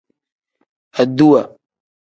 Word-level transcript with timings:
Aduwa. 1.01 1.41